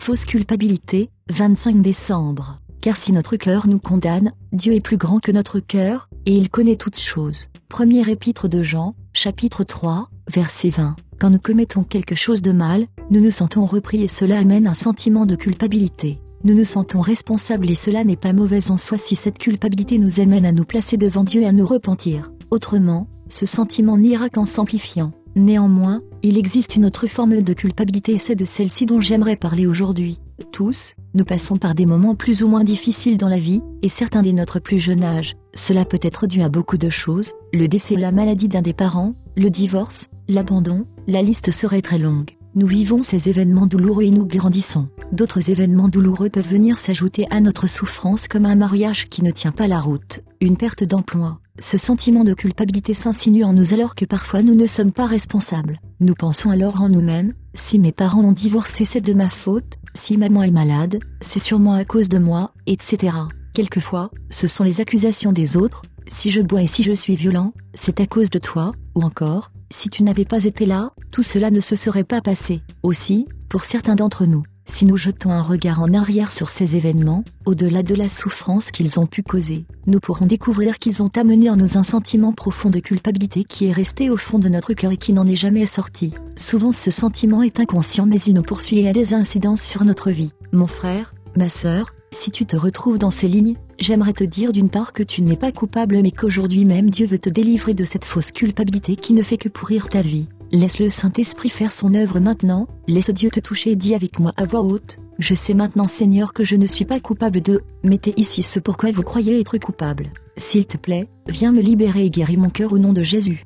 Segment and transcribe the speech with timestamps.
[0.00, 2.58] Fausse culpabilité, 25 décembre.
[2.80, 6.48] Car si notre cœur nous condamne, Dieu est plus grand que notre cœur, et il
[6.48, 7.48] connaît toutes choses.
[7.68, 10.96] Premier épître de Jean, chapitre 3, verset 20.
[11.18, 14.72] Quand nous commettons quelque chose de mal, nous nous sentons repris et cela amène un
[14.72, 16.18] sentiment de culpabilité.
[16.44, 20.18] Nous nous sentons responsables et cela n'est pas mauvais en soi si cette culpabilité nous
[20.18, 22.32] amène à nous placer devant Dieu et à nous repentir.
[22.50, 25.12] Autrement, ce sentiment n'ira qu'en s'amplifiant.
[25.36, 29.66] Néanmoins, il existe une autre forme de culpabilité et c'est de celle-ci dont j'aimerais parler
[29.66, 30.18] aujourd'hui.
[30.52, 34.22] Tous, nous passons par des moments plus ou moins difficiles dans la vie, et certains
[34.22, 35.36] dès notre plus jeune âge.
[35.54, 39.14] Cela peut être dû à beaucoup de choses, le décès la maladie d'un des parents,
[39.36, 42.36] le divorce, l'abandon, la liste serait très longue.
[42.54, 44.88] Nous vivons ces événements douloureux et nous grandissons.
[45.12, 49.52] D'autres événements douloureux peuvent venir s'ajouter à notre souffrance comme un mariage qui ne tient
[49.52, 51.38] pas la route, une perte d'emploi.
[51.62, 55.78] Ce sentiment de culpabilité s'insinue en nous alors que parfois nous ne sommes pas responsables.
[56.00, 60.16] Nous pensons alors en nous-mêmes, si mes parents ont divorcé c'est de ma faute, si
[60.16, 63.14] maman est malade, c'est sûrement à cause de moi, etc.
[63.52, 67.52] Quelquefois, ce sont les accusations des autres, si je bois et si je suis violent,
[67.74, 71.50] c'est à cause de toi, ou encore, si tu n'avais pas été là, tout cela
[71.50, 72.62] ne se serait pas passé.
[72.82, 77.24] Aussi, pour certains d'entre nous, si nous jetons un regard en arrière sur ces événements,
[77.44, 81.56] au-delà de la souffrance qu'ils ont pu causer, nous pourrons découvrir qu'ils ont amené en
[81.56, 84.96] nous un sentiment profond de culpabilité qui est resté au fond de notre cœur et
[84.96, 86.14] qui n'en est jamais sorti.
[86.36, 90.10] Souvent ce sentiment est inconscient mais il nous poursuit et a des incidences sur notre
[90.10, 90.32] vie.
[90.52, 94.70] Mon frère, ma sœur, si tu te retrouves dans ces lignes, j'aimerais te dire d'une
[94.70, 98.04] part que tu n'es pas coupable mais qu'aujourd'hui même Dieu veut te délivrer de cette
[98.04, 100.28] fausse culpabilité qui ne fait que pourrir ta vie.
[100.52, 104.32] Laisse le Saint-Esprit faire son œuvre maintenant, laisse Dieu te toucher et dis avec moi
[104.36, 108.14] à voix haute, je sais maintenant Seigneur que je ne suis pas coupable de, mettez
[108.16, 110.10] ici ce pourquoi vous croyez être coupable.
[110.36, 113.44] S'il te plaît, viens me libérer et guéris mon cœur au nom de Jésus.